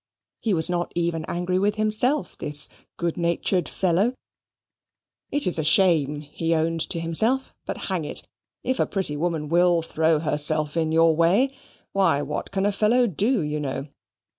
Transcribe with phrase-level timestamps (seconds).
[0.39, 2.67] He was not even angry with himself, this
[2.97, 4.15] good natured fellow.
[5.29, 8.23] It is a shame, he owned to himself; but hang it,
[8.63, 11.51] if a pretty woman WILL throw herself in your way,
[11.91, 13.89] why, what can a fellow do, you know?